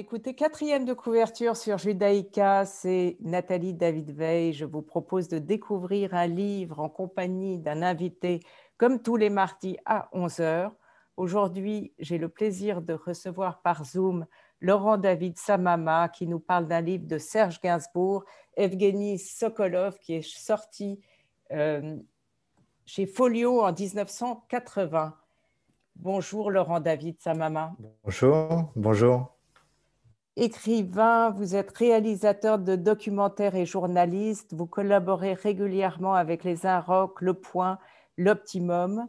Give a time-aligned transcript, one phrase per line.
[0.00, 4.54] Écoutez quatrième de couverture sur Judaïka, c'est Nathalie David Veil.
[4.54, 8.40] Je vous propose de découvrir un livre en compagnie d'un invité
[8.78, 10.70] comme tous les mardis à 11h.
[11.18, 14.24] Aujourd'hui, j'ai le plaisir de recevoir par Zoom
[14.62, 18.24] Laurent David Samama qui nous parle d'un livre de Serge Gainsbourg,
[18.56, 20.98] Evgeny Sokolov, qui est sorti
[21.52, 21.98] euh,
[22.86, 25.14] chez Folio en 1980.
[25.94, 27.76] Bonjour Laurent David Samama.
[28.02, 29.39] Bonjour, bonjour
[30.36, 37.34] écrivain, vous êtes réalisateur de documentaires et journaliste, vous collaborez régulièrement avec les Inrocks, Le
[37.34, 37.78] Point,
[38.16, 39.08] L'Optimum,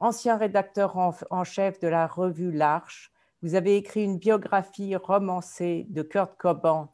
[0.00, 3.12] ancien rédacteur en, chef de la revue L'Arche.
[3.42, 6.88] Vous avez écrit une biographie romancée de Kurt Cobain,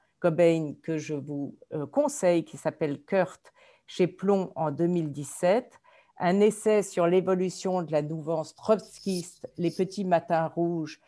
[0.82, 3.52] que je vous euh, conseille, qui s'appelle Kurt
[3.86, 5.80] chez Plomb en 2017
[6.18, 11.00] un essai sur l'évolution de la mouvance trotskiste, Les Petits Matins Rouges,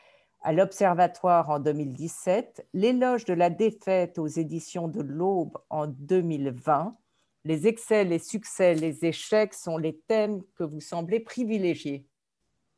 [0.49, 6.97] à l'Observatoire en 2017, l'éloge de la défaite aux éditions de l'Aube en 2020.
[7.45, 12.07] Les excès, les succès, les échecs sont les thèmes que vous semblez privilégier.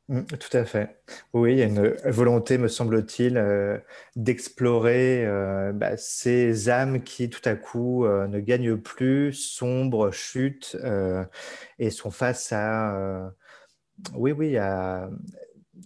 [0.09, 1.01] Mm, tout à fait.
[1.31, 3.77] Oui, il y a une volonté, me semble-t-il, euh,
[4.17, 10.75] d'explorer euh, bah, ces âmes qui, tout à coup, euh, ne gagnent plus, sombrent, chutent
[11.79, 13.31] et sont face à,
[14.13, 15.09] oui, oui, à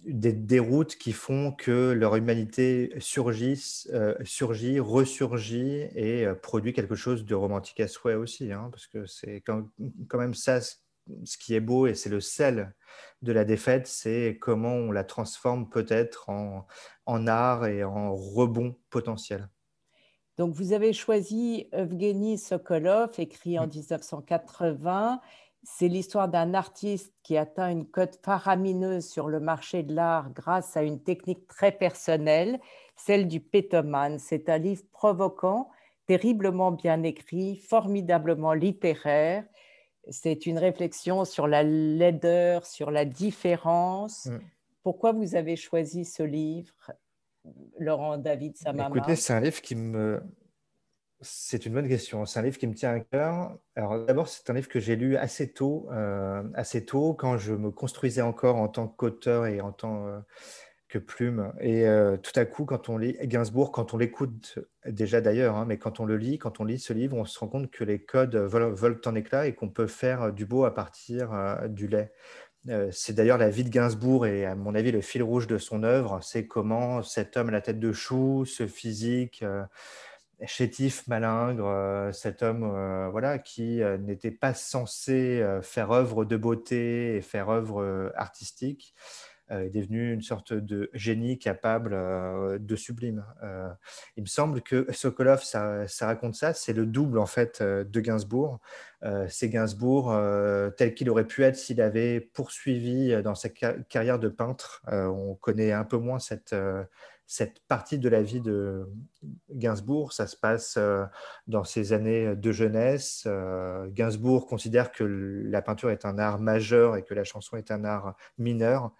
[0.04, 6.94] des déroutes qui font que leur humanité surgit, euh, surgit ressurgit et euh, produit quelque
[6.94, 9.68] chose de romantique à souhait aussi, hein, parce que c'est quand,
[10.14, 12.74] même ça ce qui est beau et c'est le sel
[13.22, 16.66] de la défaite, c'est comment on la transforme peut-être en,
[17.06, 19.48] en art et en rebond potentiel.
[20.36, 25.20] Donc vous avez choisi Evgeny Sokolov, écrit en 1980 mm.
[25.68, 30.76] C'est l'histoire d'un artiste qui atteint une cote faramineuse sur le marché de l'art grâce
[30.76, 32.60] à une technique très personnelle,
[32.94, 34.20] celle du pétoman.
[34.20, 35.68] C'est un livre provoquant,
[36.06, 39.44] terriblement bien écrit, formidablement littéraire.
[40.08, 44.26] C'est une réflexion sur la laideur, sur la différence.
[44.26, 44.38] Mm.
[44.84, 46.92] Pourquoi vous avez choisi ce livre,
[47.80, 48.96] Laurent David Samama?
[48.96, 50.22] Écoutez, c'est un livre qui me,
[51.20, 52.26] c'est une bonne question.
[52.26, 53.56] C'est un livre qui me tient à cœur.
[53.74, 57.54] Alors d'abord, c'est un livre que j'ai lu assez tôt, euh, assez tôt, quand je
[57.54, 60.18] me construisais encore en tant qu'auteur et en tant euh,
[60.88, 61.52] que plume.
[61.60, 65.64] Et euh, tout à coup, quand on lit Gainsbourg, quand on l'écoute déjà d'ailleurs, hein,
[65.66, 67.84] mais quand on le lit, quand on lit ce livre, on se rend compte que
[67.84, 72.12] les codes volent, en éclats et qu'on peut faire du beau à partir du lait.
[72.90, 75.84] C'est d'ailleurs la vie de Gainsbourg et à mon avis le fil rouge de son
[75.84, 79.44] œuvre, c'est comment cet homme à la tête de chou, ce physique,
[80.44, 86.36] chétif, malingre, euh, cet homme euh, voilà, qui euh, n'était pas censé faire œuvre de
[86.36, 88.94] beauté et faire œuvre artistique,
[89.48, 91.92] est devenu une sorte de génie capable
[92.58, 93.24] de sublime.
[94.16, 98.00] il me semble que Sokolov, ça, ça raconte ça, c'est le double en fait de
[98.00, 98.58] Gainsbourg.
[99.28, 100.12] c'est Gainsbourg
[100.76, 104.82] tel qu'il aurait pu être s'il avait poursuivi dans sa carrière de peintre.
[104.88, 106.54] on connaît un peu moins cette
[107.26, 108.88] cette partie de la vie de
[109.50, 111.04] Gainsbourg, ça se passe euh,
[111.48, 113.24] dans ses années de jeunesse.
[113.26, 117.72] Euh, Gainsbourg considère que la peinture est un art majeur et que la chanson est
[117.72, 118.92] un art mineur.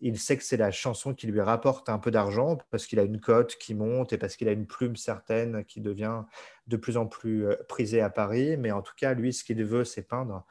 [0.00, 3.02] Il sait que c'est la chanson qui lui rapporte un peu d'argent parce qu'il a
[3.02, 6.22] une cote qui monte et parce qu'il a une plume certaine qui devient
[6.68, 8.56] de plus en plus euh, prisée à Paris.
[8.56, 10.44] Mais en tout cas, lui, ce qu'il veut, c'est peindre.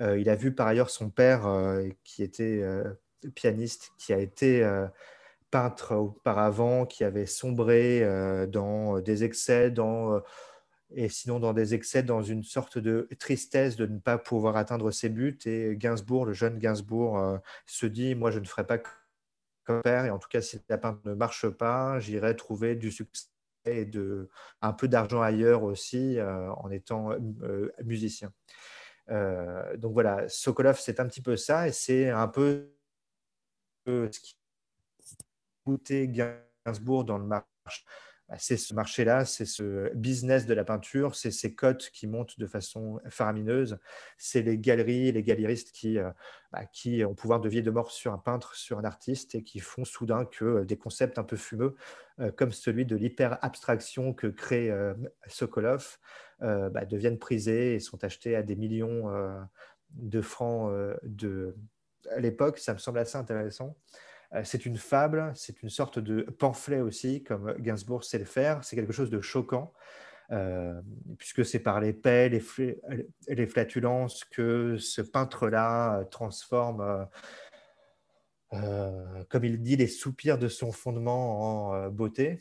[0.00, 1.46] il a vu par ailleurs son père,
[2.02, 2.64] qui était
[3.36, 4.64] pianiste, qui a été
[5.54, 10.20] peintre auparavant qui avait sombré euh, dans des excès, dans, euh,
[10.90, 14.90] et sinon dans des excès, dans une sorte de tristesse de ne pas pouvoir atteindre
[14.90, 15.38] ses buts.
[15.46, 18.78] Et Gainsbourg, le jeune Gainsbourg, euh, se dit, moi je ne ferai pas
[19.62, 22.90] comme père, et en tout cas si la peinture ne marche pas, j'irai trouver du
[22.90, 23.28] succès
[23.64, 24.28] et de,
[24.60, 27.10] un peu d'argent ailleurs aussi en étant
[27.82, 28.30] musicien.
[29.08, 32.74] donc voilà, Sokolov, c'est un petit peu ça, et c'est un peu
[33.86, 34.36] ce qui
[35.64, 37.84] goûter Gainsbourg dans le marché,
[38.28, 42.38] bah, c'est ce marché-là, c'est ce business de la peinture, c'est ces cotes qui montent
[42.38, 43.78] de façon faramineuse,
[44.16, 46.10] c'est les galeries, les galéristes qui, euh,
[46.50, 49.34] bah, qui ont pouvoir de vie et de mort sur un peintre, sur un artiste
[49.34, 51.76] et qui font soudain que euh, des concepts un peu fumeux,
[52.18, 54.70] euh, comme celui de l'hyper-abstraction que crée
[55.26, 55.98] Sokolov,
[56.40, 59.10] bah, deviennent prisés et sont achetés à des millions
[59.90, 60.70] de francs
[61.02, 61.56] de...
[62.18, 62.58] l'époque.
[62.58, 63.76] Ça me semble assez intéressant.
[64.34, 68.64] Euh, c'est une fable, c'est une sorte de pamphlet aussi, comme Gainsbourg sait le faire.
[68.64, 69.72] C'est quelque chose de choquant,
[70.32, 70.80] euh,
[71.18, 77.08] puisque c'est par les paix, les, flatulences que ce peintre-là euh, transforme,
[79.28, 82.40] comme il dit, les soupirs de son fondement en beauté.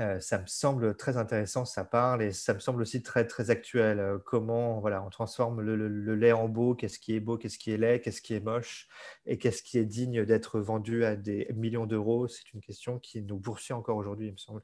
[0.00, 3.50] Euh, ça me semble très intéressant, ça parle, et ça me semble aussi très, très
[3.50, 4.00] actuel.
[4.00, 7.70] Euh, comment voilà, on transforme le, lait en beau, qu'est-ce qui est beau, qu'est-ce qui
[7.70, 8.88] est laid, qu'est-ce qui est moche,
[9.24, 12.26] et qu'est-ce qui est digne d'être vendu à des millions d'euros.
[12.26, 14.62] C'est une question qui nous poursuit encore aujourd'hui, il me semble.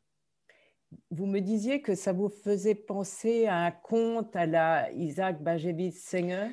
[1.13, 5.93] Vous me disiez que ça vous faisait penser à un conte à la Isaac Bashevis
[5.93, 6.49] Singer?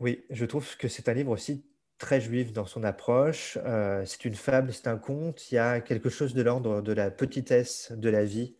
[0.00, 1.64] Oui, je trouve que c'est un livre aussi
[1.98, 3.58] très juif dans son approche.
[3.64, 5.50] Euh, c'est une fable, c'est un conte.
[5.50, 8.56] Il y a quelque chose de l'ordre de la petitesse de la vie,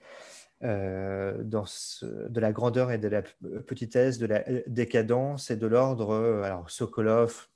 [0.65, 3.23] euh, de la grandeur et de la
[3.67, 6.11] petitesse, de la décadence et de l'ordre.
[6.11, 7.49] Euh, alors, Sokolov,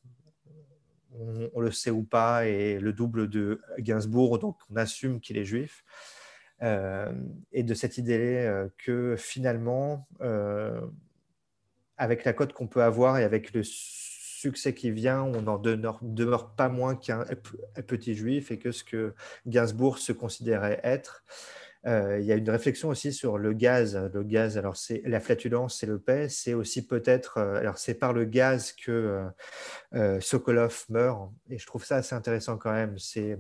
[1.55, 5.45] on, le sait ou pas, est le double de Gainsbourg, donc on assume qu'il est
[5.45, 5.85] juif.
[6.63, 10.09] et de cette idée que finalement,
[11.99, 13.63] avec la cote qu'on peut avoir et avec le
[14.43, 17.25] succès qui vient, on n'en demeure, pas moins qu'un
[17.87, 19.15] petit juif et que ce que
[19.47, 21.25] Gainsbourg se considérait être.
[21.85, 23.97] Euh, il y a une réflexion aussi sur le gaz.
[24.15, 27.95] Le gaz, alors c'est la flatulence, c'est le paix, c'est aussi peut-être, euh, alors c'est
[27.95, 29.27] par le gaz que
[29.95, 32.99] euh, Sokolov meurt, et je trouve ça assez intéressant quand même.
[32.99, 33.37] C'est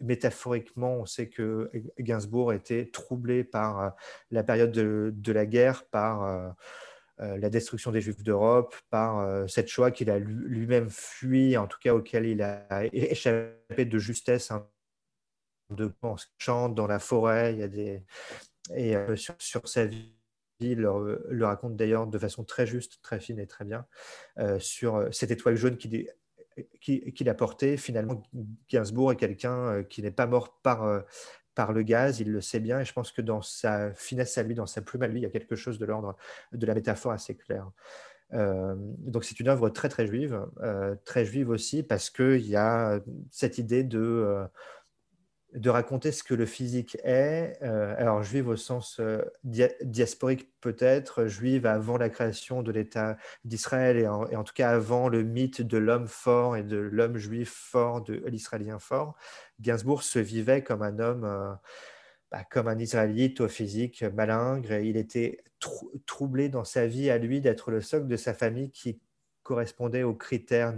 [0.00, 3.94] métaphoriquement, on sait que Gainsbourg était troublé par
[4.30, 6.54] la période de, la guerre, par
[7.18, 11.78] la destruction des Juifs d'Europe, par euh, cette choix qu'il a lui-même fui, en tout
[11.80, 14.68] cas auquel il a échappé de justesse, hein,
[15.70, 15.92] de
[16.38, 18.02] chante dans la forêt, il y a des...
[18.74, 20.14] et euh, sur, sa vie,
[20.60, 23.86] il le, raconte d'ailleurs de façon très juste, très fine et très bien,
[24.58, 26.10] sur cette étoile jaune qu'il
[26.80, 27.76] qui, a portée.
[27.76, 28.22] Finalement,
[28.68, 31.04] Gainsbourg est quelqu'un qui n'est pas mort par,
[31.58, 34.44] par le gaz, il le sait bien, et je pense que dans sa finesse à
[34.44, 36.14] lui, dans sa plume à lui, il y a quelque chose de l'ordre
[36.52, 37.68] de la métaphore assez clair.
[38.32, 42.54] Euh, donc c'est une œuvre très très juive, euh, très juive aussi parce qu'il y
[42.54, 43.00] a
[43.32, 44.44] cette idée de, euh,
[45.54, 47.58] de raconter ce que le physique est.
[47.62, 49.00] alors juive au sens
[49.44, 55.22] diasporique peut-être, juive avant la création de l'État d'Israël et, en tout cas avant le
[55.22, 59.16] mythe de l'homme fort et de l'homme juif fort, de l'Israélien fort.
[59.60, 61.52] Gainsbourg se vivait comme un homme, euh,
[62.30, 64.72] bah, comme un Israélite au physique malingre.
[64.72, 65.38] Et il était
[66.06, 69.00] troublé dans sa vie à lui d'être le socle de sa famille qui
[69.42, 70.74] correspondait aux critères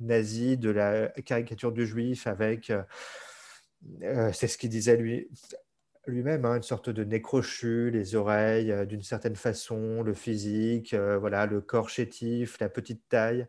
[0.00, 2.82] nazis de la caricature du juif avec, euh,
[4.02, 5.28] euh, c'est ce qu'il disait lui,
[6.06, 11.46] lui-même, hein, une sorte de nez crochu, les oreilles d'une certaine façon, le physique, voilà,
[11.46, 13.46] le corps chétif, la petite taille.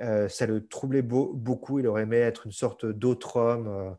[0.00, 1.78] Euh, ça le troublait beaucoup.
[1.78, 3.90] Il aurait aimé être une sorte d'autre homme, euh,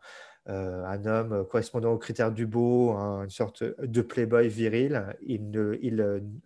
[0.49, 5.15] euh, un homme correspondant aux critères du beau, une sorte de playboy viril.
[5.21, 5.95] Il ne, il,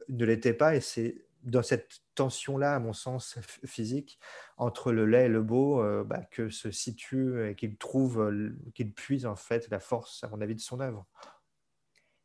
[0.10, 4.20] ne l'était pas et c'est dans cette tension-là, à mon sens, physique,
[4.58, 8.32] entre le laid et le beau, bah, que se situe et qu'il trouve,
[8.76, 11.06] qu'il puise en fait la force, à mon avis, de son œuvre.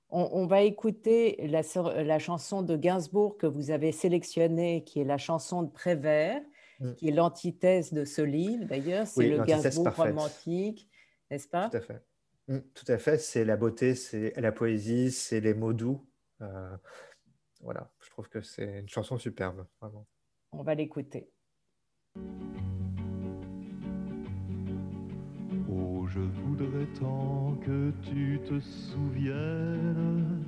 [0.09, 1.63] On, va écouter la,
[2.03, 6.43] la, chanson de Gainsbourg que vous avez sélectionnée, qui est la chanson de Prévert.
[6.81, 6.93] Mm.
[6.95, 10.91] qui est l'antithèse de ce livre d'ailleurs, c'est le Gainsbourg romantique,
[11.31, 11.71] n'est-ce pas?
[11.71, 12.03] Tout à fait.
[12.49, 16.07] Mm, tout à fait, c'est la beauté, c'est la poésie, c'est les mots doux.
[16.43, 16.77] Euh,
[17.67, 20.07] voilà, je trouve que c'est une chanson superbe, vraiment.
[20.53, 21.29] On va l'écouter.
[25.69, 30.47] Oh, je voudrais tant que tu te souviennes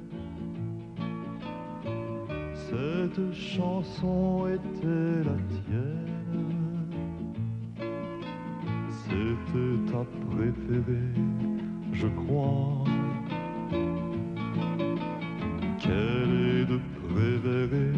[2.70, 6.88] cette chanson était la tienne.
[8.90, 11.14] C'était ta préférée,
[11.92, 12.84] je crois.
[15.78, 17.92] Quelle est de préférée,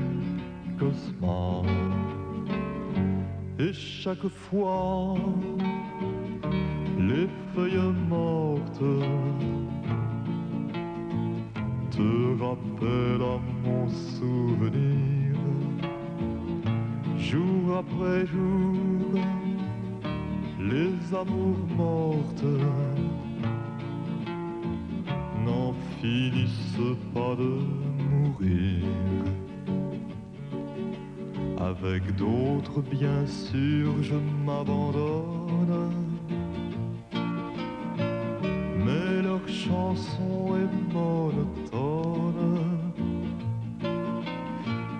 [0.79, 1.63] Cosma.
[3.59, 5.15] Et chaque fois,
[6.99, 8.83] les feuilles mortes
[11.91, 15.37] te rappellent à mon souvenir,
[17.19, 19.21] jour après jour,
[20.59, 22.45] les amours mortes
[25.45, 27.80] n'en finissent pas de
[31.59, 35.93] Avec d'autres, bien sûr, je m'abandonne.
[38.85, 42.73] Mais leur chanson est monotone.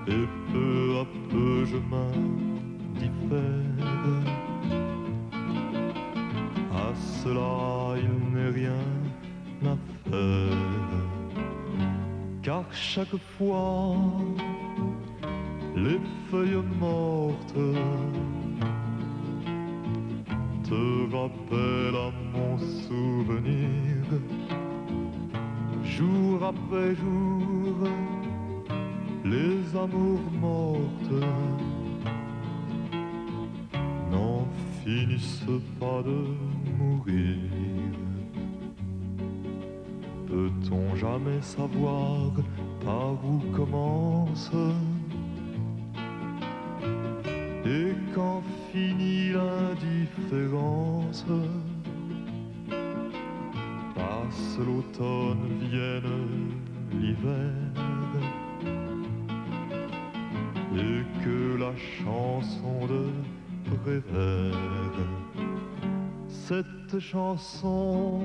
[0.07, 3.41] Et peu à peu je m'indiffère.
[6.73, 8.85] À cela il n'est rien
[9.65, 9.77] à
[10.11, 10.80] faire.
[12.51, 13.95] Car chaque fois
[15.77, 17.55] les feuilles mortes
[20.69, 20.83] te
[21.15, 24.01] rappellent à mon souvenir
[26.43, 27.89] après jour,
[29.25, 31.25] les amours mortes
[34.11, 34.45] n'en
[34.83, 35.47] finissent
[35.79, 36.19] pas de
[36.77, 37.70] mourir.
[40.31, 42.31] Peut-on jamais savoir
[42.85, 44.51] par où commence
[47.67, 51.25] et quand finit l'indifférence?
[53.97, 56.53] Passe l'automne, vienne
[56.93, 57.51] l'hiver
[60.77, 63.05] et que la chanson de
[63.83, 64.71] Prévert
[66.29, 68.23] cette chanson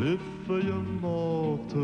[0.00, 1.76] les feuilles mortes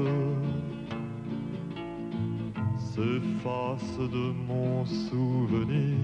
[2.79, 5.97] s'effacent de mon souvenir.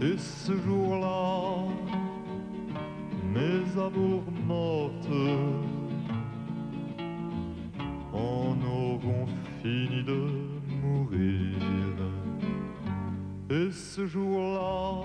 [0.00, 1.68] Et ce jour-là,
[3.34, 5.20] mes amours mortes
[8.12, 9.26] en auront
[9.62, 10.30] fini de
[10.82, 11.58] mourir.
[13.50, 15.02] Et ce jour-là,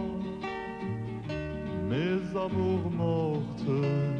[1.89, 4.18] mes amours mortes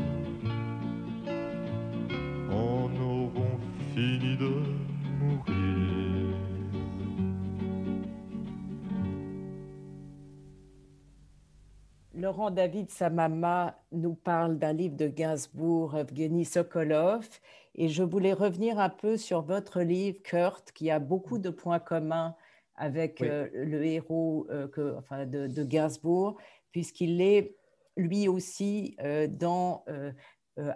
[12.20, 17.28] Laurent David Samama nous parle d'un livre de Gainsbourg, Evgeny Sokolov,
[17.76, 21.80] et je voulais revenir un peu sur votre livre, Kurt, qui a beaucoup de points
[21.80, 22.36] communs
[22.76, 23.28] avec Oui.
[23.30, 26.38] euh, le héros euh, que, enfin, de, de Gainsbourg,
[26.72, 27.56] puisqu'il est
[27.96, 29.86] lui aussi euh, dans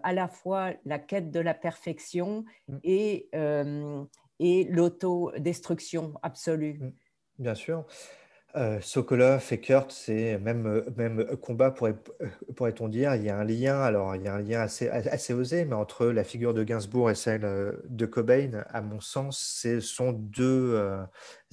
[0.03, 2.77] à la fois la quête de la perfection Mm.
[2.85, 3.29] et,
[4.39, 6.79] et l'autodestruction absolue.
[6.79, 6.91] Mm.
[7.39, 7.85] Bien sûr.
[8.55, 13.15] Euh, Sokolov et Kurt, c'est même, même combat, pourrait- euh, pourrait-on dire.
[13.15, 15.73] Il y a un lien, alors il y a un lien assez, assez osé, mais
[15.73, 20.13] entre la figure de Gainsbourg et celle euh, de Cobain, à mon sens, ce sont
[20.13, 20.79] deux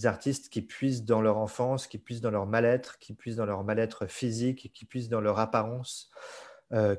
[0.05, 3.65] artistes qui puisent dans leur enfance, qui puisent dans leur mal-être, qui puisent dans leur
[3.65, 6.11] mal-être physique, qui puisent dans leur apparence,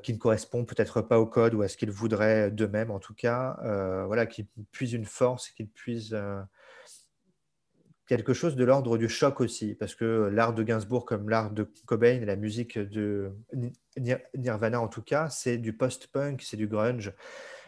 [0.02, 3.14] qui ne correspond peut-être pas au code ou à ce qu'ils voudraient d'eux-mêmes, en tout
[3.14, 3.56] cas,
[4.06, 6.16] voilà, qui puisent une force, qui puisent
[8.12, 11.66] quelque chose de l'ordre du choc aussi, parce que l'art de Gainsbourg, comme l'art de
[11.86, 13.32] Cobain, la musique de
[13.96, 17.14] Nir- Nirvana en tout cas, c'est du post-punk, c'est du grunge,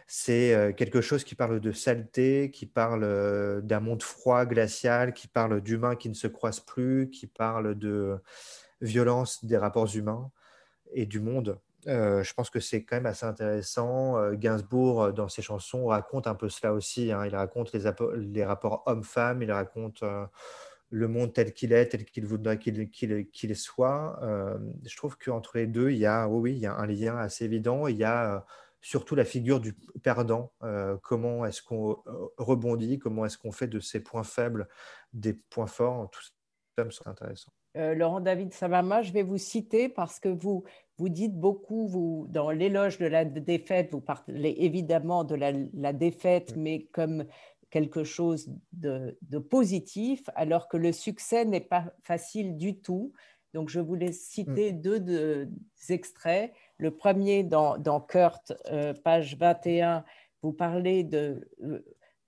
[0.05, 5.13] c'est euh, quelque chose qui parle de saleté, qui parle euh, d'un monde froid, glacial,
[5.13, 8.17] qui parle d'humains qui ne se croisent plus, qui parle de
[8.81, 10.29] violence des rapports humains
[10.93, 11.59] et du monde.
[11.85, 14.17] Je pense que c'est quand même assez intéressant.
[14.17, 17.11] Euh, Gainsbourg, dans ses chansons, raconte un peu cela aussi.
[17.11, 17.25] hein.
[17.25, 20.03] Il raconte les, appo- les rapports homme-femme, il raconte
[20.89, 24.19] le monde tel qu'il est, tel qu'il voudrait qu'il soit.
[24.83, 27.45] Je trouve qu'entre les deux, il y a, oui, il y a un lien assez
[27.45, 27.87] évident.
[27.87, 28.45] Il y a
[28.81, 29.73] surtout la figure du
[30.03, 30.53] perdant.
[31.01, 31.97] Comment est-ce qu'on
[32.37, 34.67] rebondit Comment est-ce qu'on fait de ses points faibles
[35.11, 36.21] des points forts Tout
[36.77, 37.51] ça me semble intéressant.
[37.73, 40.63] Laurent David Samama, je vais vous citer parce que vous,
[40.97, 45.93] vous dites beaucoup, vous, dans l'éloge de la défaite, vous parlez évidemment de la, la
[45.93, 46.61] défaite, Mm.
[46.61, 47.25] mais comme
[47.69, 53.11] quelque chose de, de positif, alors que le succès n'est pas facile du tout.
[53.53, 55.49] Donc, je voulais citer deux de-
[55.89, 56.53] extraits.
[56.77, 60.03] Le premier, dans, dans Kurt, euh, page 21,
[60.41, 61.49] vous parlez de...
[61.63, 61.79] euh,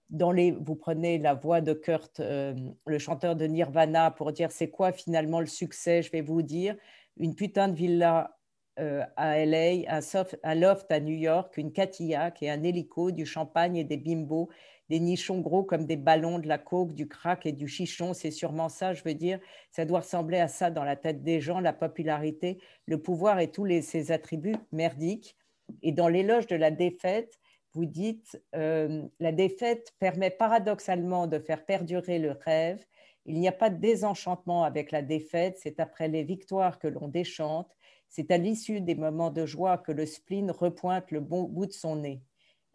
[0.10, 2.54] dans les, vous prenez la voix de Kurt, euh,
[2.86, 6.02] le chanteur de Nirvana, pour dire c'est quoi finalement le succès.
[6.02, 6.78] Je vais vous dire
[7.18, 8.37] une putain de villa
[8.78, 13.26] à LA, un, soft- un loft à New York, une Cadillac et un hélico, du
[13.26, 14.50] champagne et des bimbos,
[14.90, 18.14] des nichons gros comme des ballons, de la coke, du crack et du chichon.
[18.14, 19.40] C'est sûrement ça, je veux dire.
[19.72, 23.52] Ça doit ressembler à ça dans la tête des gens, la popularité, le pouvoir et
[23.52, 25.36] tous les, ses attributs merdiques.
[25.82, 27.38] Et dans l'éloge de la défaite,
[27.74, 32.84] vous dites euh, la défaite permet paradoxalement de faire perdurer le rêve.
[33.26, 37.10] Il n'y a pas de désenchantement avec la défaite, c'est après les victoires que l'on
[37.10, 37.70] déchante,
[38.10, 41.74] c'est à l'issue des moments de joie que le spleen repointe le bon bout de
[41.74, 42.22] son nez.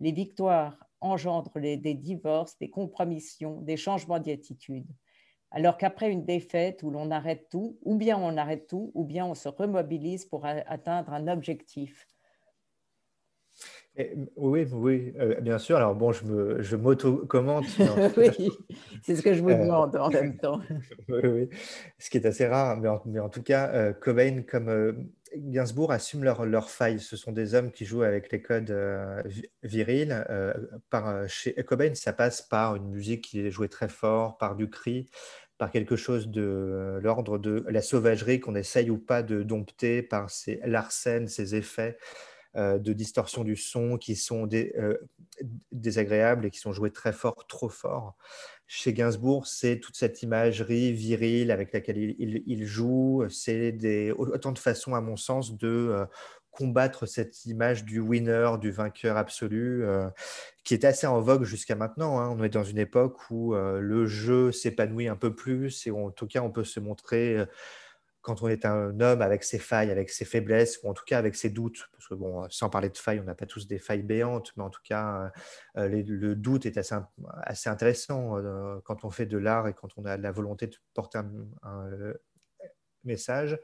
[0.00, 4.86] Les victoires engendrent les- des divorces, des compromissions, des changements d'attitude.
[5.50, 9.26] Alors qu'après une défaite où l'on arrête tout, ou bien on arrête tout, ou bien
[9.26, 12.06] on se remobilise pour atteindre un objectif.
[13.96, 15.76] Et- oui, oui, euh, bien sûr.
[15.76, 17.66] Alors bon, je me, je m'auto-commente.
[18.16, 18.48] oui,
[19.02, 20.60] c'est ce que je vous Euh, demande en même temps.
[21.08, 21.48] oui, oui.
[21.98, 24.92] Ce qui est assez rare, mais en, mais en tout cas, euh, Cobain comme euh,
[25.36, 27.00] Gainsbourg assument leurs leurs failles.
[27.00, 30.24] Ce sont des hommes qui jouent avec les codes euh, vi- virils.
[30.30, 30.52] Euh,
[30.94, 34.68] euh, chez Cobain, ça passe par une musique qui est jouée très fort, par du
[34.68, 35.08] cri,
[35.58, 40.30] par quelque chose de l'ordre de la sauvagerie qu'on essaye ou pas de dompter par
[40.30, 41.96] ses larcènes, ses effets.
[42.56, 44.46] de distorsion du son qui sont
[45.72, 48.16] désagréables et qui sont joués très fort, trop fort.
[48.74, 53.22] Chez Gainsbourg, c'est toute cette imagerie virile avec laquelle il, joue.
[53.28, 56.06] C'est autant de façons, à mon sens, de
[56.52, 60.08] combattre cette image du winner, du vainqueur absolu, euh,
[60.64, 62.20] qui était assez en vogue jusqu'à maintenant.
[62.20, 62.28] Hein.
[62.38, 66.10] On est dans une époque où euh, le jeu s'épanouit un peu plus et en
[66.10, 67.46] tout cas on peut se montrer euh,
[68.22, 71.18] quand on est un homme avec ses failles, avec ses faiblesses, ou en tout cas
[71.18, 71.88] avec ses doutes.
[71.92, 74.62] Parce que bon, sans parler de failles, on n'a pas tous des failles béantes, mais
[74.62, 75.30] en tout cas,
[75.74, 78.36] le doute est assez, intéressant
[78.84, 82.14] quand on fait de l'art et quand on a la volonté de porter un
[83.04, 83.58] message.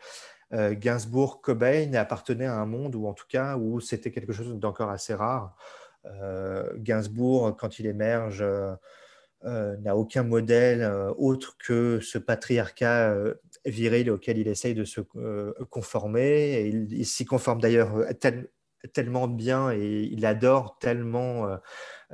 [0.53, 4.55] Euh, Gainsbourg, Cobain appartenaient à un monde où, en tout cas, où c'était quelque chose
[4.59, 5.57] d'encore assez rare.
[6.07, 8.77] Euh, Gainsbourg, quand il émerge, euh,
[9.43, 13.15] n'a aucun modèle autre que ce patriarcat
[13.65, 15.01] viril auquel il essaye de se
[15.71, 16.55] conformer.
[16.55, 18.05] Et il, s'y conforme d'ailleurs
[18.93, 21.59] tellement bien et il adore tellement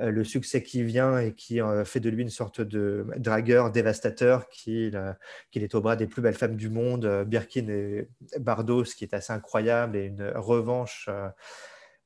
[0.01, 3.71] euh, le succès qui vient et qui euh, fait de lui une sorte de dragueur
[3.71, 5.13] dévastateur qu'il euh,
[5.53, 8.09] est au bras des plus belles femmes du monde, Birkin et
[8.39, 11.09] Bardot, ce qui est assez incroyable et une revanche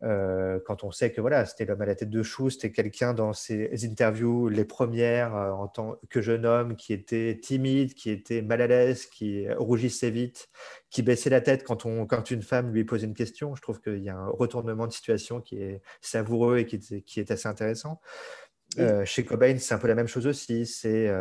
[0.02, 3.14] euh, quand on sait que voilà, c'était l'homme à la tête de chou, c'était quelqu'un
[3.14, 8.10] dans ses interviews, les premières, euh, en tant que jeune homme, qui était timide, qui
[8.10, 10.50] était mal à l'aise, qui rougissait vite,
[10.90, 13.56] qui baissait la tête quand, on, quand une femme lui posait une question.
[13.56, 17.20] Je trouve qu'il y a un retournement de situation qui est savoureux et qui, qui
[17.20, 18.00] est assez intéressant.
[18.78, 20.66] Euh, chez Cobain, c'est un peu la même chose aussi.
[20.66, 21.12] C'est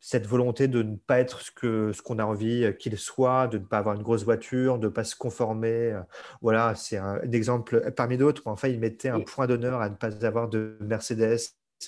[0.00, 3.48] cette volonté de ne pas être ce qu'on ce qu'on a envie euh, qu'il soit,
[3.48, 5.92] de ne pas avoir une grosse voiture, de ne pas se conformer.
[5.92, 6.00] Euh,
[6.40, 8.42] voilà, c'est un, exemple parmi d'autres.
[8.46, 11.38] Enfin, il mettait un point d'honneur à ne pas avoir de Mercedes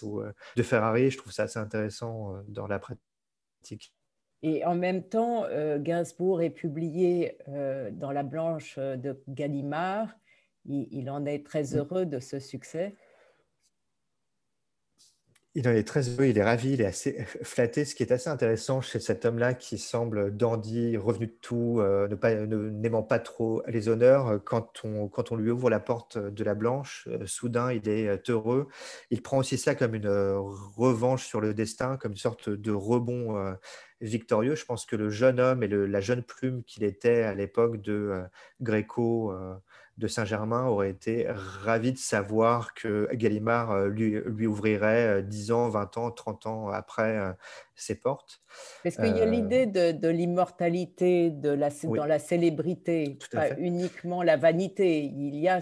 [0.03, 1.11] ou euh, de Ferrari.
[1.11, 3.95] Je trouve ça assez intéressant dans la pratique.
[4.43, 5.47] Et en même temps,
[5.79, 7.39] Gainsbourg est publié
[7.93, 10.09] dans La Blanche de Gallimard.
[10.65, 11.77] il, en est très mmh.
[11.77, 12.95] heureux de ce succès.
[15.59, 17.85] Il en est très heureux, il est ravi, il est assez flatté.
[17.85, 22.07] Ce qui est assez intéressant chez cet homme-là qui semble dandy, revenu de tout, euh,
[22.15, 26.17] pas, n'aimant pas trop les honneurs, euh, quand on, quand on lui ouvre la porte
[26.17, 28.69] de la Blanche, euh, soudain il est heureux.
[29.11, 33.57] Il prend aussi ça comme une revanche sur le destin, comme une sorte de rebond
[34.01, 34.55] victorieux.
[34.55, 38.23] Je pense que le jeune homme et la jeune plume qu'il était à l'époque de
[38.61, 39.35] Gréco
[39.99, 45.55] de Saint-Germain aurait été ravi de savoir que Gallimard euh, lui, lui ouvrirait 10 euh,
[45.55, 47.33] ans, 20 ans, 30 ans après euh,
[47.75, 48.41] ses portes.
[48.85, 54.37] Parce qu'il y a l'idée de, l'immortalité de la, dans la célébrité, pas uniquement la
[54.37, 55.01] vanité.
[55.03, 55.61] Il y a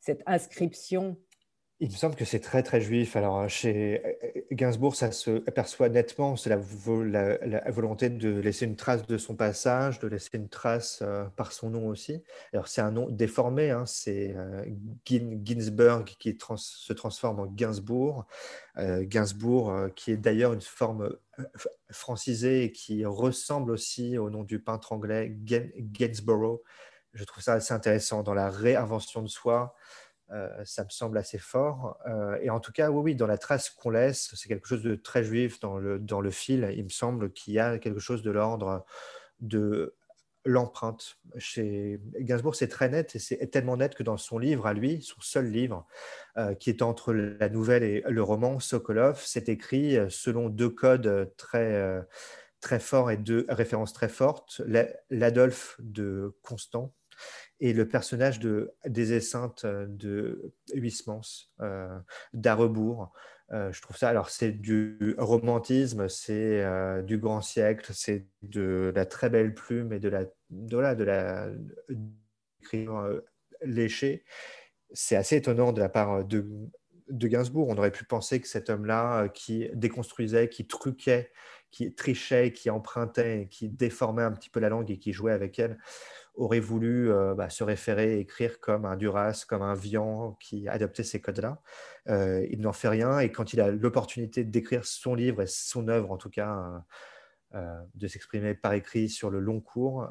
[0.00, 1.16] cette inscription
[1.78, 3.16] il me semble que c'est très très juif.
[3.16, 4.02] Alors chez
[4.50, 6.34] Gainsbourg, ça se perçoit nettement.
[6.36, 6.56] C'est la,
[7.70, 11.68] volonté de laisser une trace de son passage, de laisser une trace euh, par son
[11.68, 12.22] nom aussi.
[12.54, 13.70] Alors c'est un nom déformé.
[13.70, 13.84] Hein.
[13.84, 14.64] c'est euh,
[15.04, 18.26] Ginsberg qui se transforme en Gainsbourg.
[18.78, 21.14] Euh, Gainsbourg, qui est d'ailleurs une forme
[21.90, 26.62] francisée et qui ressemble aussi au nom du peintre anglais Gainsborough.
[27.12, 29.74] Je trouve ça assez intéressant dans la réinvention de soi.
[30.32, 31.98] Euh, ça me semble assez fort.
[32.06, 34.82] Euh, et en tout cas, oui, oui, dans la trace qu'on laisse, c'est quelque chose
[34.82, 36.68] de très juif dans le, dans le fil.
[36.76, 38.84] Il me semble qu'il y a quelque chose de l'ordre
[39.40, 39.94] de
[40.44, 41.18] l'empreinte.
[41.38, 45.02] Chez Gainsbourg, c'est très net et c'est tellement net que dans son livre à lui,
[45.02, 45.86] son seul livre,
[46.38, 51.32] euh, qui est entre la nouvelle et le roman, Sokolov, c'est écrit selon deux codes
[51.36, 52.04] très,
[52.60, 54.62] très forts et deux références très fortes.
[55.10, 56.92] L'Adolphe de Constant,
[57.60, 61.98] et le personnage de, des Esseintes euh, de Huysmans, euh,
[62.32, 63.12] d'Arrebourg.
[63.52, 68.92] Euh, je trouve ça, alors c'est du romantisme, c'est euh, du grand siècle, c'est de
[68.94, 71.48] la très belle plume et de la, de la, de la
[73.62, 74.24] léché.
[74.92, 76.44] C'est assez étonnant de la part de,
[77.08, 77.68] de Gainsbourg.
[77.68, 81.30] On aurait pu penser que cet homme-là, qui déconstruisait, qui truquait,
[81.70, 85.58] qui trichait, qui empruntait, qui déformait un petit peu la langue et qui jouait avec
[85.58, 85.78] elle,
[86.36, 91.02] aurait voulu euh, bah, se référer, écrire comme un Duras, comme un Vian qui adoptait
[91.02, 91.60] ces codes-là.
[92.08, 95.88] Euh, il n'en fait rien et quand il a l'opportunité d'écrire son livre et son
[95.88, 96.84] œuvre, en tout cas,
[97.54, 100.08] euh, de s'exprimer par écrit sur le long cours,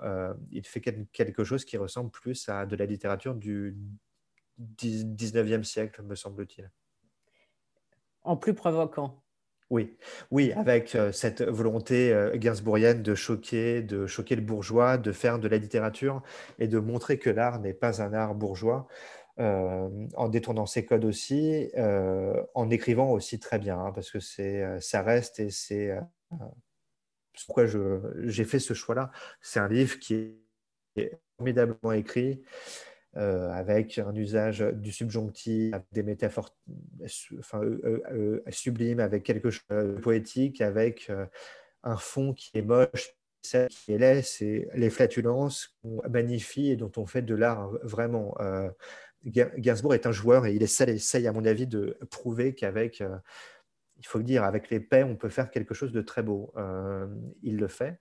[0.51, 3.77] il fait quelque chose qui ressemble plus à de la littérature du
[4.59, 6.71] 19e siècle, me semble-t-il.
[8.23, 9.24] En plus provoquant.
[9.71, 9.97] Oui,
[10.29, 15.39] oui, avec euh, cette volonté euh, gainsbourgienne de choquer, de choquer le bourgeois, de faire
[15.39, 16.21] de la littérature
[16.59, 18.87] et de montrer que l'art n'est pas un art bourgeois,
[19.39, 21.71] euh, en détournant ses codes aussi,
[22.53, 25.97] en écrivant aussi très bien, hein, parce que c'est, ça reste et c'est
[27.45, 29.11] pourquoi j'ai fait ce choix-là.
[29.41, 30.37] C'est un livre qui
[30.95, 32.43] est formidablement écrit,
[33.15, 36.55] avec un usage du subjonctif, avec des métaphores
[37.39, 37.61] enfin,
[38.49, 41.09] sublimes, avec quelque chose de poétique, avec
[41.83, 46.75] un fond qui est moche, celle qui est laid, c'est les flatulences qu'on magnifie et
[46.75, 48.35] dont on fait de l'art vraiment.
[48.41, 48.69] Euh,
[49.23, 53.17] Gainsbourg est un joueur et il essaye, à mon avis, de prouver qu'avec, euh,
[53.97, 56.53] il faut le dire, avec les paix, on peut faire quelque chose de très beau.
[56.57, 57.07] Euh,
[57.41, 57.99] il le fait.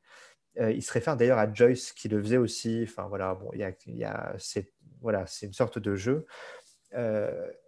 [0.56, 2.82] il se réfère d'ailleurs à Joyce qui le faisait aussi.
[2.84, 3.60] Enfin voilà, bon, il
[3.96, 4.72] y a, c'est
[5.04, 6.26] voilà, c'est une sorte de jeu.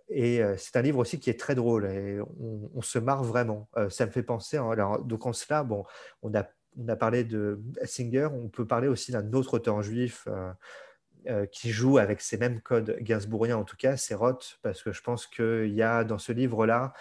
[0.09, 2.19] et c'est un livre aussi qui est très drôle et
[2.75, 3.69] on, se marre vraiment.
[3.91, 4.57] ça me fait penser.
[4.57, 5.85] Hein, alors, donc en cela, bon,
[6.23, 6.45] on a
[6.77, 10.53] on a parlé de Singer, on peut parler aussi d'un autre auteur juif euh,
[11.29, 14.93] euh, qui joue avec ces mêmes codes gainsbourgiens, en tout cas, c'est Roth, parce que
[14.93, 16.93] je pense qu'il y a dans ce livre-là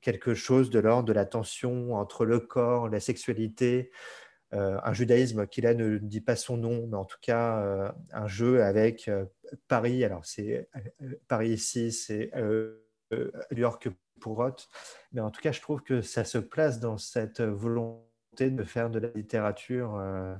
[0.00, 4.23] quelque chose de l'ordre de la tension entre le corps, la sexualité, euh,
[4.54, 8.62] un judaïsme qui là ne dit pas son nom, mais en tout cas un jeu
[8.62, 9.10] avec
[9.68, 10.04] Paris.
[10.04, 10.68] Alors c'est
[11.28, 12.30] Paris ici, c'est
[13.12, 13.88] New York
[14.20, 14.68] pour Roth,
[15.12, 18.90] mais en tout cas je trouve que ça se place dans cette volonté de faire
[18.90, 20.34] de la littérature euh,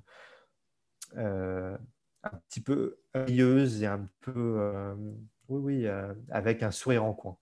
[1.16, 1.76] euh,
[2.22, 4.94] un petit peu rieuse et un peu, euh,
[5.48, 5.86] oui, oui,
[6.30, 7.38] avec un sourire en coin.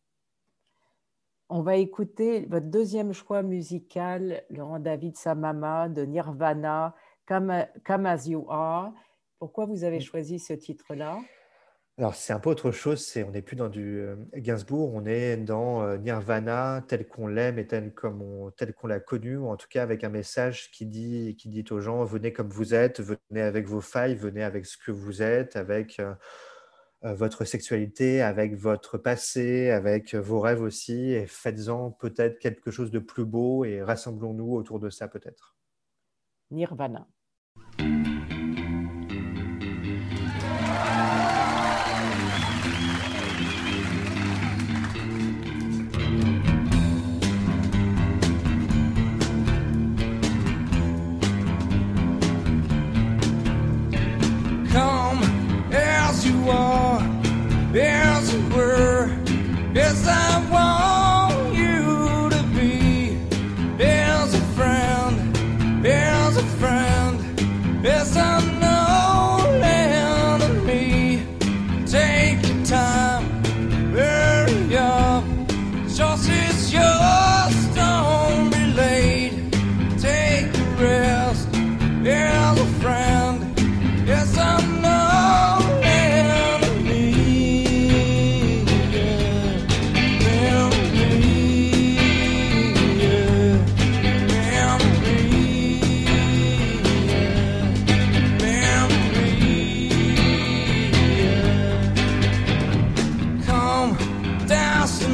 [1.55, 8.27] On va écouter votre deuxième choix musical, Laurent David Samama de Nirvana, Come, Come As
[8.27, 8.91] You Are.
[9.39, 11.19] Pourquoi vous avez choisi ce titre-là?
[11.99, 13.05] Alors, c'est un peu autre chose.
[13.05, 17.27] C'est, on n'est plus dans du euh, Gainsbourg, on est dans euh, Nirvana tel qu'on
[17.27, 20.71] l'aime et tel, comme tel qu'on l'a connu, ou en tout cas avec un message
[20.71, 24.43] qui dit, qui dit aux gens venez comme vous êtes, venez avec vos failles, venez
[24.43, 26.15] avec ce que vous êtes, avec euh,
[27.03, 32.99] votre sexualité, avec votre passé, avec vos rêves aussi, et faites-en peut-être quelque chose de
[32.99, 35.57] plus beau et rassemblons-nous autour de ça peut-être.
[36.51, 37.09] Nirvana.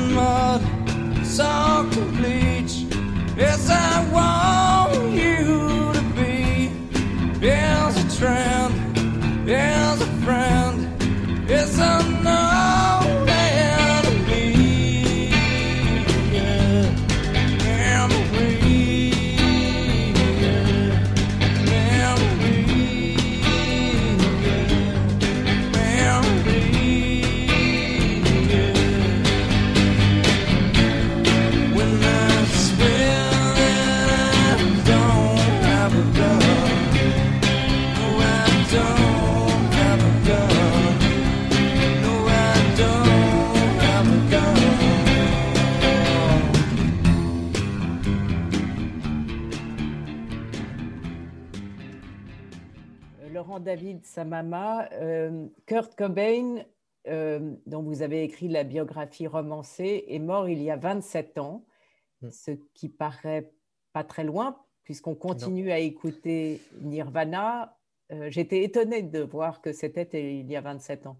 [0.08, 0.60] mud,
[1.24, 2.70] so complete.
[3.36, 6.72] Yes, I want you to be.
[7.38, 12.17] There's a trend, there's a friend, it's a
[53.60, 56.64] David Samama, euh, Kurt Cobain,
[57.06, 61.64] euh, dont vous avez écrit la biographie romancée, est mort il y a 27 ans,
[62.22, 62.30] hmm.
[62.30, 63.52] ce qui paraît
[63.92, 67.76] pas très loin, puisqu'on continue à écouter Nirvana.
[68.12, 71.18] Euh, j'étais étonnée de voir que c'était il y a 27 ans.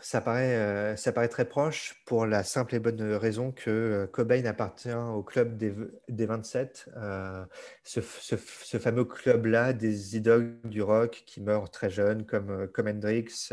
[0.00, 4.06] Ça paraît, euh, ça paraît très proche pour la simple et bonne raison que euh,
[4.06, 5.74] Cobain appartient au club des,
[6.08, 7.44] des 27, euh,
[7.82, 13.50] ce, ce, fameux club-là des idoles du rock qui meurent très jeunes, comme, comme Hendrix,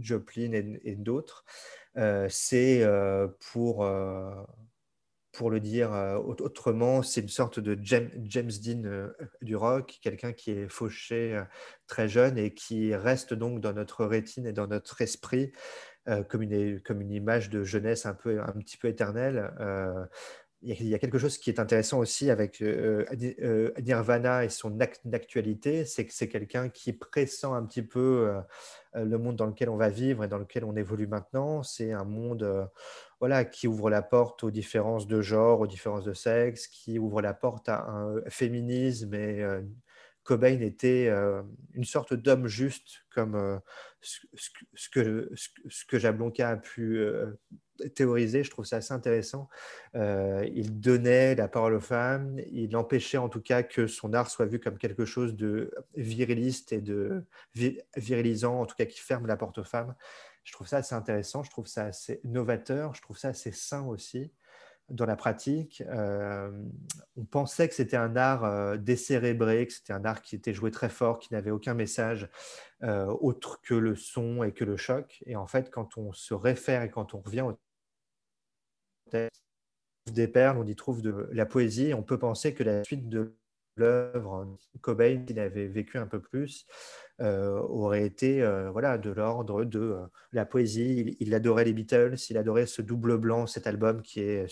[0.00, 1.44] Joplin et, et d'autres.
[2.28, 2.86] C'est
[3.52, 3.84] pour
[5.38, 10.32] pour le dire euh, autrement, c'est une sorte de James, Dean euh, du rock, quelqu'un
[10.32, 11.44] qui est fauché euh,
[11.86, 15.52] très jeune et qui reste donc dans notre rétine et dans notre esprit
[16.30, 19.52] comme, une, comme une image de jeunesse un, peu, un petit peu éternelle.
[20.62, 23.04] Il y, a quelque chose qui est intéressant aussi avec euh,
[23.40, 28.28] euh, Nirvana et son actualité, c'est que c'est quelqu'un qui pressent un petit peu
[28.96, 31.62] euh, le monde dans lequel on va vivre et dans lequel on évolue maintenant.
[31.62, 32.68] C'est un monde
[33.20, 37.22] voilà, qui ouvre la porte aux différences de genre, aux différences de sexe, qui ouvre
[37.22, 39.44] la porte à un féminisme et
[40.28, 41.10] Cobain était
[41.72, 43.62] une sorte d'homme juste, comme
[44.02, 47.02] ce, que, ce Jablonka a pu
[47.94, 48.44] théoriser.
[48.44, 49.48] Je trouve ça assez intéressant.
[49.94, 54.44] il donnait la parole aux femmes, il empêchait en tout cas que son art soit
[54.44, 57.24] vu comme quelque chose de viriliste et de
[57.96, 59.94] virilisant, en tout cas qui ferme la porte aux femmes.
[60.44, 63.86] Je trouve ça assez intéressant, je trouve ça assez novateur, je trouve ça assez sain
[63.86, 64.30] aussi
[64.90, 66.50] dans la pratique, euh,
[67.16, 70.70] on pensait que c'était un art euh, décérébré, que c'était un art qui était joué
[70.70, 72.28] très fort, qui n'avait aucun message
[72.82, 75.22] euh, autre que le son et que le choc.
[75.26, 77.58] Et en fait, quand on se réfère et quand on revient au
[79.10, 79.42] texte
[80.06, 81.92] des perles, on y trouve de la poésie.
[81.92, 83.36] On peut penser que la suite de
[83.76, 86.66] l'œuvre, Cobain, qui avait vécu un peu plus,
[87.20, 89.98] aurait été voilà, de l'ordre de
[90.32, 91.16] la poésie.
[91.20, 94.46] Il, adorait les Beatles, il adorait ce double blanc, cet album qui est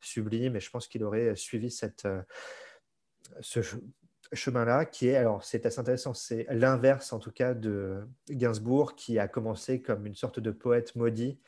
[0.00, 2.22] sublime et je pense qu'il aurait suivi cette, euh,
[3.40, 3.60] ce
[4.32, 9.18] chemin-là qui est, alors c'est assez intéressant, c'est l'inverse en tout cas de Gainsbourg qui
[9.18, 11.40] a commencé comme une sorte de poète maudit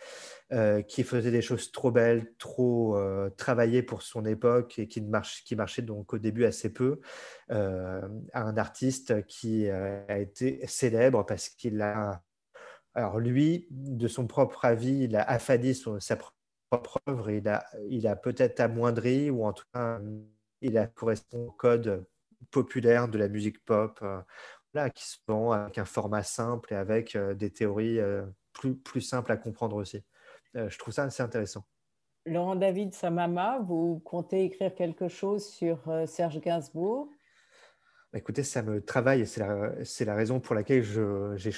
[0.52, 5.00] euh, qui faisait des choses trop belles, trop euh, travaillées pour son époque et qui,
[5.00, 7.00] marche, qui marchait donc au début assez peu,
[7.48, 8.02] à
[8.34, 12.22] un artiste qui a été célèbre parce qu'il a
[12.94, 16.36] alors lui, de son propre avis, il a affadi sa propre
[17.08, 17.48] œuvre, il
[18.06, 20.00] a, peut-être amoindri, ou en tout cas,
[20.60, 22.06] il a correspond au code
[22.50, 27.14] populaire de la musique pop, euh, qui se vend avec un format simple et avec
[27.14, 30.02] euh, des théories euh, plus, plus simples à comprendre aussi.
[30.54, 31.64] je trouve ça assez intéressant.
[32.26, 37.08] Laurent David Samama, vous comptez écrire quelque chose sur Serge Gainsbourg?
[38.14, 40.82] Écoutez, ça me travaille c'est la, raison pour laquelle
[41.36, 41.52] j'ai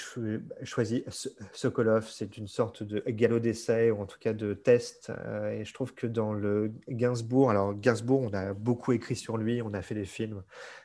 [0.63, 1.05] choisi
[1.53, 2.09] Sokolov.
[2.09, 5.11] C'est une sorte de galop d'essai ou en tout cas de test.
[5.11, 9.37] Euh, et je trouve que dans le Gainsbourg, alors Gainsbourg, on a beaucoup écrit sur
[9.37, 10.45] lui, on a fait des films,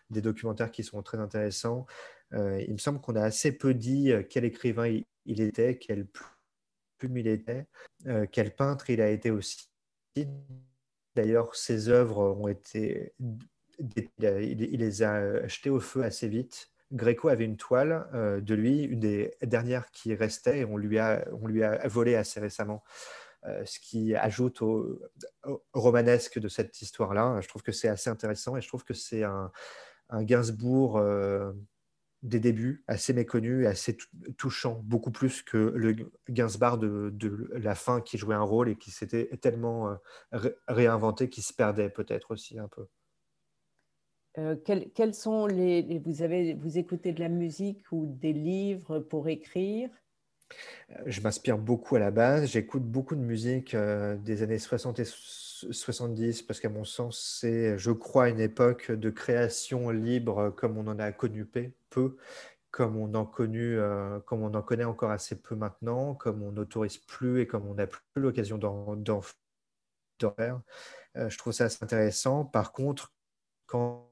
[0.09, 1.85] des documentaires qui sont très intéressants.
[2.33, 4.87] Euh, il me semble qu'on a assez peu dit euh, quel écrivain
[5.25, 6.07] il, était, quel
[6.97, 7.65] plume il était,
[8.31, 9.69] quel peintre il a été aussi.
[11.15, 13.13] D'ailleurs, ses œuvres ont été
[13.79, 16.71] il, les a jetés au feu assez vite.
[16.91, 20.97] Gréco avait une toile euh, de lui, une des dernières qui restait, et on lui
[20.99, 21.23] a,
[21.87, 22.83] volé assez récemment.
[23.45, 25.01] Euh, ce qui ajoute au,
[25.73, 27.39] romanesque de cette histoire-là.
[27.41, 29.51] Je trouve que c'est assez intéressant et je trouve que c'est un,
[30.11, 31.53] Gainsbourg euh,
[32.23, 33.95] des débuts assez méconnu et assez
[34.37, 38.75] touchant, beaucoup plus que le Gainsbourg de, de la fin qui jouait un rôle et
[38.75, 39.97] qui s'était tellement
[40.67, 42.87] réinventé qu'il se perdait peut-être aussi un peu.
[44.39, 44.55] Euh,
[44.95, 49.89] quels, sont les, vous avez vous écoutez de la musique ou des livres pour écrire?
[50.91, 52.45] Euh, Je m'inspire beaucoup à la base.
[52.45, 57.77] J'écoute beaucoup de musique euh, des années 60 et 70 parce qu'à mon sens, c'est,
[57.77, 61.45] je crois, une époque de création libre comme on en a connu
[61.89, 62.15] peu,
[62.71, 63.77] comme on en connu,
[64.25, 67.73] comme on en connaît encore assez peu maintenant, comme on n'autorise plus et comme on
[67.73, 70.61] n'a plus l'occasion d'en faire.
[71.15, 72.45] je trouve ça assez intéressant.
[72.45, 73.11] Par contre,
[73.65, 74.08] quand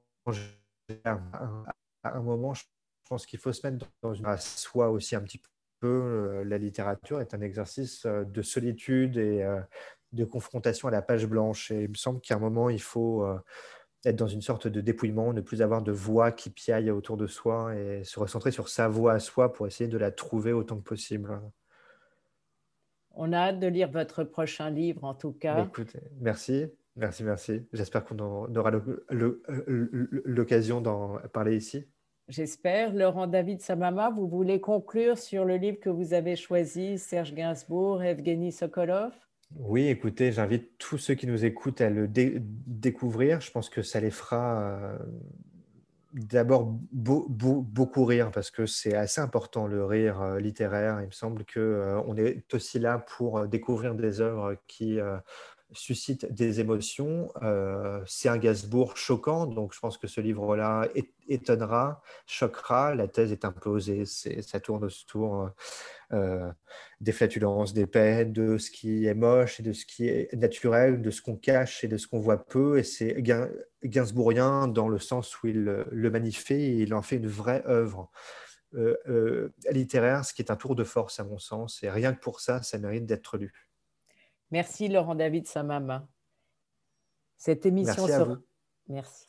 [1.03, 2.63] à un moment, je
[3.07, 5.87] pense qu'il faut se mettre dans une à soi aussi un petit peu.
[5.87, 9.59] Euh, la littérature est un exercice euh, de solitude et euh,
[10.11, 11.71] de confrontation à la page blanche.
[11.71, 13.27] Et il me semble qu'à un moment, il faut
[14.05, 17.27] être dans une sorte de dépouillement, ne plus avoir de voix qui piaille autour de
[17.27, 20.77] soi et se recentrer sur sa voix à soi pour essayer de la trouver autant
[20.77, 21.41] que possible.
[23.11, 25.65] On a hâte de lire votre prochain livre, en tout cas.
[25.65, 26.67] Écoutez, merci.
[26.97, 27.67] Merci, merci.
[27.73, 28.71] J'espère qu'on aura
[29.47, 31.85] l'occasion d'en parler ici.
[32.27, 32.93] J'espère.
[32.93, 38.03] Laurent David Samama, vous voulez conclure sur le livre que vous avez choisi, Serge Gainsbourg,
[38.03, 39.13] Evgeny Sokolov?
[39.55, 43.39] Oui, écoutez, j'invite tous ceux qui nous écoutent à le découvrir.
[43.39, 44.97] Je pense que ça les fera euh,
[46.11, 50.99] d'abord beaucoup rire parce que c'est assez important le rire euh, littéraire.
[51.01, 54.99] Il me semble qu'on euh, on est aussi là pour découvrir des œuvres qui
[55.73, 57.29] suscite des émotions.
[57.41, 60.87] Euh, c'est un Gainsbourg choquant, donc je pense que ce livre-là
[61.27, 62.95] étonnera, choquera.
[62.95, 65.49] La thèse est un peu osée, ça tourne autour
[66.13, 66.51] euh,
[67.01, 71.01] des flatulences, des peines, de ce qui est moche et de ce qui est naturel,
[71.01, 72.77] de ce qu'on cache et de ce qu'on voit peu.
[72.79, 73.21] Et c'est
[73.83, 78.09] Gainsbourgien dans le sens où il le magnifie et il en fait une vraie œuvre.
[78.75, 82.19] Euh, littéraire, ce qui est un tour de force à mon sens, et rien que
[82.19, 83.66] pour ça, ça mérite d'être lu.
[84.51, 86.07] Merci Laurent David Samama.
[87.35, 88.37] Cette émission Merci sera...
[88.87, 89.27] Merci.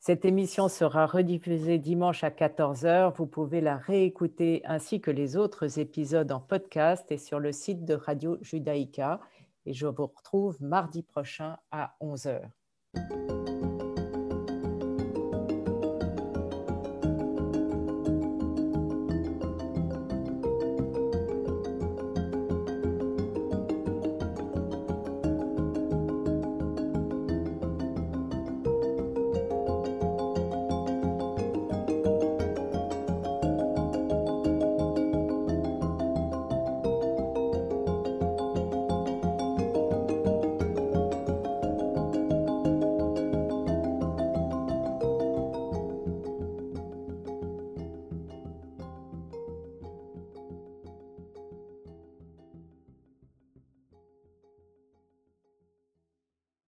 [0.00, 3.14] Cette émission sera rediffusée dimanche à 14h.
[3.16, 7.84] Vous pouvez la réécouter ainsi que les autres épisodes en podcast et sur le site
[7.84, 9.20] de Radio Judaïka.
[9.66, 12.42] Et je vous retrouve mardi prochain à 11h.